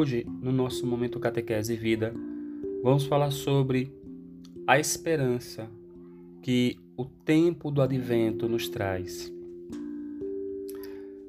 Hoje, 0.00 0.26
no 0.40 0.50
nosso 0.50 0.86
momento 0.86 1.20
Catequese 1.20 1.76
Vida, 1.76 2.14
vamos 2.82 3.04
falar 3.04 3.30
sobre 3.30 3.92
a 4.66 4.78
esperança 4.78 5.68
que 6.40 6.80
o 6.96 7.04
tempo 7.04 7.70
do 7.70 7.82
advento 7.82 8.48
nos 8.48 8.66
traz. 8.66 9.30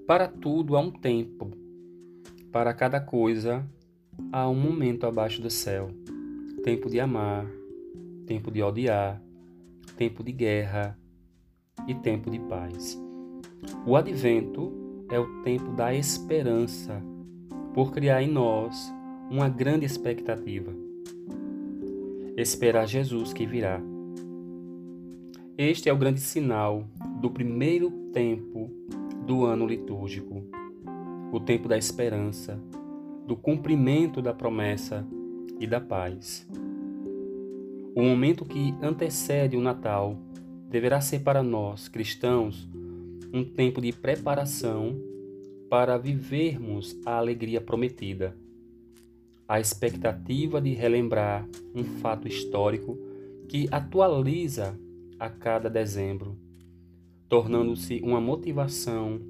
Para 0.07 0.25
tudo 0.29 0.77
há 0.77 0.79
um 0.79 0.89
tempo, 0.89 1.51
para 2.49 2.73
cada 2.73 3.01
coisa 3.01 3.69
há 4.31 4.47
um 4.47 4.55
momento 4.55 5.05
abaixo 5.05 5.41
do 5.41 5.49
céu. 5.49 5.91
Tempo 6.63 6.89
de 6.89 6.97
amar, 6.97 7.45
tempo 8.25 8.49
de 8.49 8.63
odiar, 8.63 9.21
tempo 9.97 10.23
de 10.23 10.31
guerra 10.31 10.97
e 11.89 11.93
tempo 11.93 12.31
de 12.31 12.39
paz. 12.39 12.97
O 13.85 13.97
advento 13.97 14.71
é 15.11 15.19
o 15.19 15.43
tempo 15.43 15.73
da 15.73 15.93
esperança, 15.93 17.10
por 17.73 17.91
criar 17.91 18.21
em 18.21 18.29
nós 18.29 18.93
uma 19.29 19.47
grande 19.47 19.85
expectativa. 19.85 20.73
Esperar 22.35 22.85
Jesus 22.85 23.31
que 23.31 23.45
virá. 23.45 23.81
Este 25.57 25.89
é 25.89 25.93
o 25.93 25.97
grande 25.97 26.19
sinal 26.19 26.85
do 27.21 27.29
primeiro 27.29 27.91
tempo 28.11 28.69
do 29.25 29.45
ano 29.45 29.65
litúrgico, 29.65 30.43
o 31.31 31.39
tempo 31.39 31.69
da 31.69 31.77
esperança, 31.77 32.59
do 33.25 33.35
cumprimento 33.35 34.21
da 34.21 34.33
promessa 34.33 35.05
e 35.59 35.67
da 35.67 35.79
paz. 35.79 36.47
O 37.95 38.01
momento 38.01 38.43
que 38.43 38.73
antecede 38.81 39.55
o 39.55 39.61
Natal 39.61 40.17
deverá 40.69 40.99
ser 40.99 41.19
para 41.19 41.43
nós, 41.43 41.87
cristãos, 41.87 42.67
um 43.33 43.43
tempo 43.43 43.79
de 43.81 43.93
preparação 43.93 45.10
para 45.71 45.97
vivermos 45.97 46.99
a 47.05 47.15
alegria 47.17 47.61
prometida. 47.61 48.35
A 49.47 49.57
expectativa 49.57 50.59
de 50.59 50.73
relembrar 50.73 51.47
um 51.73 51.85
fato 52.01 52.27
histórico 52.27 52.99
que 53.47 53.69
atualiza 53.71 54.77
a 55.17 55.29
cada 55.29 55.69
dezembro, 55.69 56.37
tornando-se 57.29 58.01
uma 58.03 58.19
motivação 58.19 59.21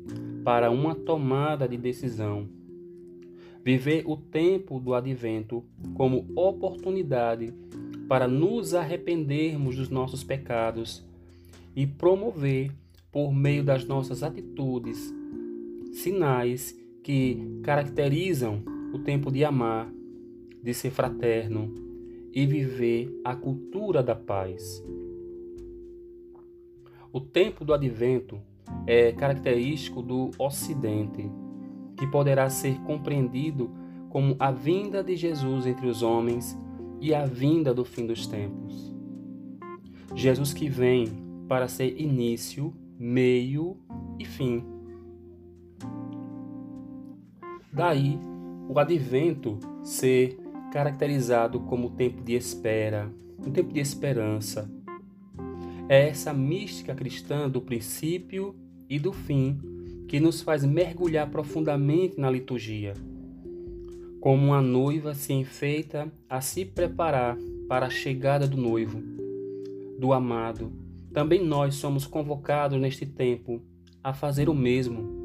para 0.44 0.72
uma 0.72 0.96
tomada 0.96 1.68
de 1.68 1.78
decisão. 1.78 2.50
Viver 3.64 4.04
o 4.08 4.18
tempo 4.18 4.80
do 4.80 4.96
advento 4.96 5.64
como 5.94 6.26
oportunidade 6.36 7.54
para 8.08 8.28
nos 8.28 8.74
arrependermos 8.74 9.76
dos 9.76 9.90
nossos 9.90 10.24
pecados 10.24 11.06
e 11.76 11.86
promover 11.86 12.72
por 13.12 13.32
meio 13.32 13.64
das 13.64 13.86
nossas 13.86 14.24
atitudes, 14.24 15.21
sinais 15.92 16.78
que 17.04 17.60
caracterizam 17.64 18.64
o 18.94 19.00
tempo 19.00 19.32
de 19.32 19.44
amar, 19.44 19.92
de 20.62 20.74
ser 20.74 20.92
fraterno 20.92 21.74
e 22.34 22.46
viver 22.46 23.20
a 23.24 23.36
cultura 23.36 24.02
da 24.02 24.16
paz. 24.16 24.84
O 27.12 27.20
tempo 27.20 27.66
do 27.66 27.74
advento 27.74 28.40
é 28.88 29.12
característico 29.12 30.02
do 30.02 30.32
Ocidente, 30.38 31.30
que 31.98 32.08
poderá 32.08 32.50
ser 32.50 32.80
compreendido 32.82 33.70
como 34.10 34.36
a 34.40 34.52
vinda 34.52 35.04
de 35.04 35.16
Jesus 35.16 35.66
entre 35.66 35.88
os 35.88 36.02
homens 36.02 36.58
e 37.00 37.14
a 37.14 37.26
vinda 37.26 37.74
do 37.74 37.84
fim 37.84 38.06
dos 38.06 38.28
tempos. 38.28 38.94
Jesus 40.16 40.54
que 40.54 40.70
vem 40.70 41.08
para 41.48 41.68
ser 41.68 42.00
início 42.00 42.74
meio 42.98 43.78
e 44.20 44.26
fim. 44.26 44.81
Daí 47.74 48.20
o 48.68 48.78
advento 48.80 49.58
ser 49.84 50.38
caracterizado 50.72 51.60
como 51.62 51.92
tempo 51.92 52.22
de 52.22 52.34
espera, 52.34 53.10
um 53.40 53.52
tempo 53.52 53.74
de 53.74 53.80
esperança. 53.80 54.70
É 55.90 56.08
essa 56.08 56.34
mística 56.34 56.96
cristã 56.96 57.50
do 57.50 57.62
princípio 57.62 58.56
e 58.90 58.98
do 58.98 59.12
fim 59.12 59.60
que 60.08 60.20
nos 60.20 60.42
faz 60.42 60.64
mergulhar 60.64 61.30
profundamente 61.30 62.20
na 62.20 62.30
liturgia. 62.30 62.94
Como 64.20 64.48
uma 64.48 64.62
noiva 64.62 65.14
se 65.14 65.34
enfeita 65.34 66.12
a 66.30 66.42
se 66.42 66.64
preparar 66.64 67.38
para 67.68 67.88
a 67.88 67.90
chegada 67.90 68.48
do 68.48 68.58
noivo, 68.58 69.02
do 69.98 70.14
amado, 70.14 70.72
também 71.14 71.44
nós 71.44 71.76
somos 71.76 72.06
convocados 72.06 72.80
neste 72.80 73.06
tempo 73.06 73.62
a 74.04 74.14
fazer 74.14 74.50
o 74.50 74.54
mesmo. 74.54 75.21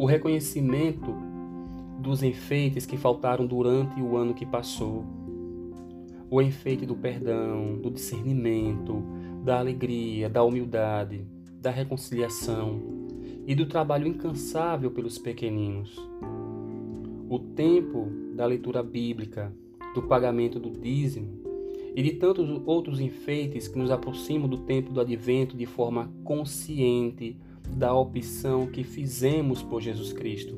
O 0.00 0.06
reconhecimento 0.06 1.14
dos 1.98 2.22
enfeites 2.22 2.86
que 2.86 2.96
faltaram 2.96 3.46
durante 3.46 4.00
o 4.00 4.16
ano 4.16 4.32
que 4.32 4.46
passou, 4.46 5.04
o 6.30 6.40
enfeite 6.40 6.86
do 6.86 6.96
perdão, 6.96 7.76
do 7.76 7.90
discernimento, 7.90 9.04
da 9.44 9.58
alegria, 9.58 10.26
da 10.30 10.42
humildade, 10.42 11.26
da 11.60 11.70
reconciliação 11.70 12.80
e 13.46 13.54
do 13.54 13.66
trabalho 13.66 14.06
incansável 14.06 14.90
pelos 14.90 15.18
pequeninos. 15.18 15.94
O 17.28 17.38
tempo 17.38 18.10
da 18.34 18.46
leitura 18.46 18.82
bíblica, 18.82 19.52
do 19.94 20.04
pagamento 20.04 20.58
do 20.58 20.70
dízimo, 20.70 21.28
e 21.94 22.02
de 22.02 22.12
tantos 22.12 22.48
outros 22.64 23.00
enfeites 23.00 23.68
que 23.68 23.78
nos 23.78 23.90
aproximam 23.90 24.48
do 24.48 24.56
tempo 24.56 24.94
do 24.94 25.00
advento 25.02 25.54
de 25.54 25.66
forma 25.66 26.10
consciente 26.24 27.36
da 27.68 27.94
opção 27.94 28.66
que 28.66 28.84
fizemos 28.84 29.62
por 29.62 29.80
Jesus 29.80 30.12
Cristo. 30.12 30.56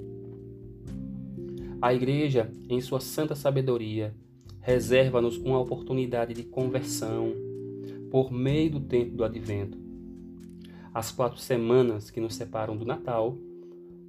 A 1.81 1.93
Igreja, 1.93 2.51
em 2.69 2.81
sua 2.81 3.01
santa 3.01 3.35
sabedoria, 3.35 4.15
reserva-nos 4.61 5.37
uma 5.37 5.59
oportunidade 5.59 6.33
de 6.33 6.45
conversão 6.45 7.33
por 8.11 8.31
meio 8.31 8.71
do 8.71 8.81
tempo 8.81 9.17
do 9.17 9.25
advento. 9.25 9.79
As 10.95 11.11
quatro 11.11 11.41
semanas 11.41 12.11
que 12.11 12.21
nos 12.21 12.35
separam 12.35 12.77
do 12.77 12.85
Natal 12.85 13.37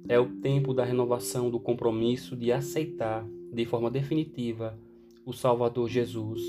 é 0.08 0.18
o 0.20 0.28
tempo 0.28 0.74
da 0.74 0.84
renovação 0.84 1.50
do 1.50 1.58
compromisso 1.58 2.36
de 2.36 2.52
aceitar 2.52 3.26
de 3.52 3.64
forma 3.64 3.90
definitiva 3.90 4.78
o 5.24 5.32
Salvador 5.32 5.88
Jesus 5.88 6.40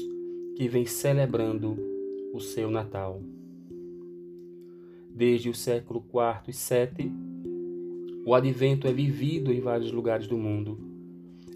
que 0.56 0.68
vem 0.68 0.86
celebrando 0.86 1.78
o 2.34 2.40
seu 2.40 2.70
Natal. 2.70 3.22
Desde 5.16 5.50
o 5.50 5.54
século 5.54 6.04
IV 6.14 6.50
e 6.50 6.52
VII, 6.52 7.12
o 8.26 8.36
advento 8.36 8.86
é 8.86 8.92
vivido 8.92 9.54
em 9.54 9.62
vários 9.62 9.92
lugares 9.92 10.28
do 10.28 10.38
mundo. 10.38 10.78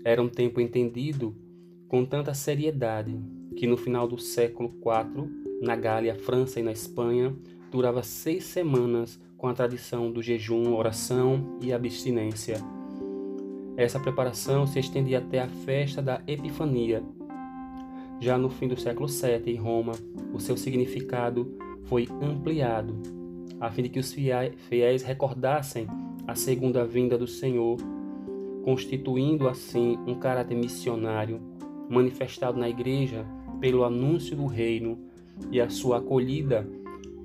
Era 0.06 0.22
um 0.22 0.30
tempo 0.30 0.62
entendido 0.62 1.36
com 1.90 2.06
tanta 2.06 2.34
seriedade 2.34 3.20
que 3.58 3.68
no 3.68 3.75
final 3.75 4.08
do 4.08 4.18
século 4.18 4.70
IV, 4.70 5.30
na 5.62 5.75
Gália, 5.75 6.16
França 6.16 6.62
e 6.62 6.64
na 6.64 6.72
Espanha, 6.72 7.36
durava 7.70 8.02
seis 8.02 8.46
semanas 8.46 9.20
com 9.36 9.47
a 9.47 9.53
tradição 9.53 10.09
do 10.09 10.22
jejum, 10.22 10.74
oração 10.74 11.59
e 11.62 11.74
abstinência. 11.74 12.56
Essa 13.76 14.00
preparação 14.00 14.66
se 14.66 14.80
estendia 14.80 15.18
até 15.18 15.41
a 15.41 15.50
festa 15.50 16.02
da 16.02 16.22
Epifania, 16.26 17.03
já 18.22 18.38
no 18.38 18.50
fim 18.50 18.68
do 18.68 18.80
século 18.80 19.08
VII, 19.08 19.53
em 19.53 19.56
Roma, 19.56 19.94
o 20.34 20.40
seu 20.40 20.58
significado 20.58 21.58
foi 21.86 22.06
ampliado, 22.22 23.02
a 23.60 23.70
fim 23.72 23.84
de 23.84 23.90
que 23.90 24.00
os 24.00 24.14
fiéis 24.14 25.04
recordassem 25.04 25.88
a 26.28 26.36
segunda 26.36 26.86
vinda 26.86 27.18
do 27.18 27.28
Senhor, 27.28 27.78
constituindo 28.64 29.48
assim 29.48 29.98
um 30.06 30.16
caráter 30.16 30.56
missionário 30.56 31.42
manifestado 31.90 32.59
na 32.59 32.70
Igreja 32.70 33.26
pelo 33.59 33.84
anúncio 33.84 34.36
do 34.36 34.46
reino 34.46 35.00
e 35.52 35.59
a 35.59 35.70
sua 35.70 35.98
acolhida 35.98 36.68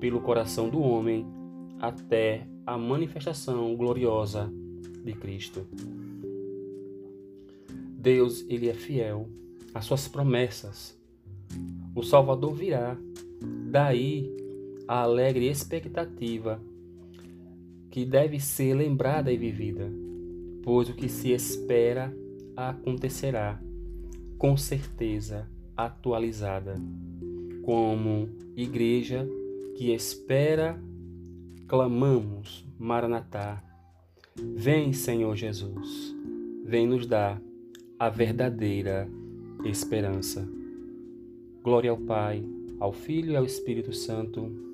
pelo 0.00 0.20
coração 0.20 0.68
do 0.68 0.80
homem 0.80 1.26
até 1.80 2.46
a 2.66 2.78
manifestação 2.78 3.74
gloriosa 3.76 4.50
de 5.04 5.12
Cristo. 5.12 5.66
Deus, 8.04 8.44
ele 8.48 8.68
é 8.68 8.74
fiel 8.74 9.28
as 9.74 9.84
suas 9.86 10.06
promessas. 10.06 10.98
O 11.94 12.02
Salvador 12.02 12.54
virá. 12.54 12.96
Daí 13.70 14.30
a 14.86 15.00
alegre 15.00 15.48
expectativa 15.48 16.60
que 17.90 18.04
deve 18.04 18.40
ser 18.40 18.74
lembrada 18.74 19.32
e 19.32 19.36
vivida, 19.36 19.90
pois 20.62 20.88
o 20.88 20.94
que 20.94 21.08
se 21.08 21.30
espera 21.30 22.12
acontecerá, 22.56 23.60
com 24.36 24.56
certeza 24.56 25.48
atualizada. 25.76 26.74
Como 27.62 28.28
igreja 28.56 29.28
que 29.76 29.92
espera, 29.92 30.78
clamamos, 31.66 32.66
Maranatá. 32.78 33.62
Vem, 34.36 34.92
Senhor 34.92 35.36
Jesus, 35.36 36.14
vem 36.64 36.86
nos 36.86 37.06
dar 37.06 37.40
a 37.98 38.08
verdadeira 38.08 39.08
esperança. 39.64 40.46
Glória 41.62 41.90
ao 41.90 41.96
Pai, 41.96 42.44
ao 42.80 42.92
Filho 42.92 43.32
e 43.32 43.36
ao 43.36 43.44
Espírito 43.44 43.92
Santo, 43.92 44.73